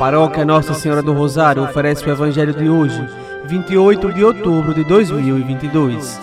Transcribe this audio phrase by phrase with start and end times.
[0.00, 3.06] Paróquia Nossa Senhora do Rosário oferece o Evangelho de hoje,
[3.44, 6.18] 28 de outubro de 2022.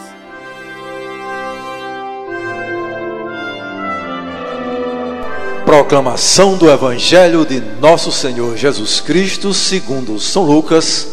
[5.64, 11.08] Proclamação do Evangelho de Nosso Senhor Jesus Cristo, segundo São Lucas,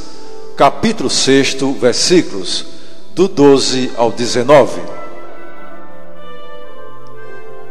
[0.57, 2.65] capítulo 6, versículos
[3.15, 4.81] do 12 ao 19.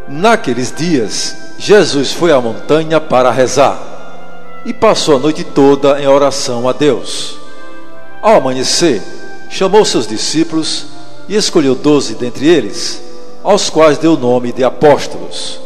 [0.08, 3.93] Naqueles dias, Jesus foi à montanha para rezar
[4.66, 7.38] e passou a noite toda em oração a Deus.
[8.22, 9.02] Ao amanhecer,
[9.50, 10.86] chamou seus discípulos
[11.28, 13.02] e escolheu doze dentre eles,
[13.44, 15.60] aos quais deu o nome de apóstolos: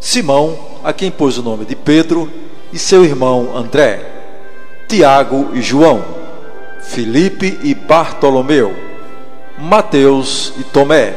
[0.00, 2.30] Simão, a quem pôs o nome de Pedro,
[2.72, 4.06] e seu irmão André,
[4.86, 6.04] Tiago e João,
[6.82, 8.74] Filipe e Bartolomeu,
[9.58, 11.14] Mateus e Tomé,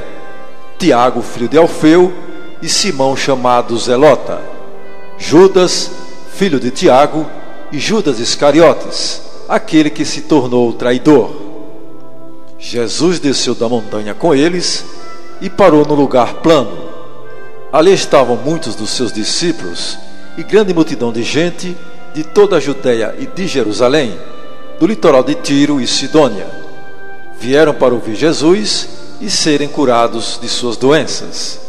[0.80, 2.12] Tiago, filho de Alfeu,
[2.62, 4.42] e Simão, chamado Zelota,
[5.18, 5.92] Judas,
[6.42, 7.30] filho de Tiago,
[7.72, 11.30] e Judas Iscariotes, aquele que se tornou traidor.
[12.58, 14.84] Jesus desceu da montanha com eles
[15.40, 16.76] e parou no lugar plano.
[17.72, 20.00] Ali estavam muitos dos seus discípulos
[20.36, 21.78] e grande multidão de gente
[22.12, 24.18] de toda a Judéia e de Jerusalém,
[24.80, 26.48] do litoral de Tiro e Sidônia.
[27.40, 28.90] Vieram para ouvir Jesus
[29.22, 31.60] e serem curados de suas doenças.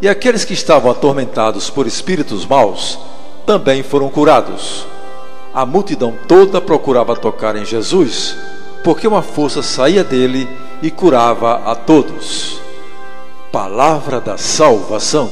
[0.00, 3.09] E aqueles que estavam atormentados por espíritos maus
[3.50, 4.86] também foram curados.
[5.52, 8.36] A multidão toda procurava tocar em Jesus,
[8.84, 10.48] porque uma força saía dele
[10.80, 12.60] e curava a todos.
[13.50, 15.28] Palavra da salvação.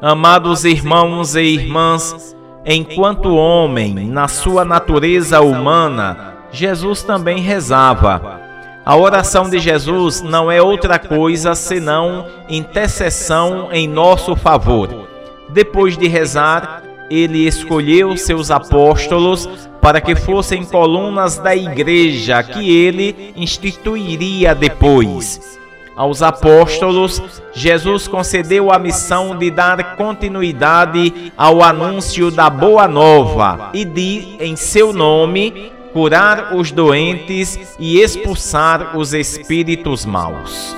[0.00, 8.48] Amados irmãos e irmãs, enquanto homem, na sua natureza humana, Jesus também rezava
[8.90, 15.06] a oração de Jesus não é outra coisa senão intercessão em nosso favor.
[15.48, 19.48] Depois de rezar, ele escolheu seus apóstolos
[19.80, 25.56] para que fossem colunas da igreja que ele instituiria depois.
[25.94, 27.22] Aos apóstolos,
[27.52, 34.56] Jesus concedeu a missão de dar continuidade ao anúncio da Boa Nova e de, em
[34.56, 40.74] seu nome, curar os doentes e expulsar os espíritos maus.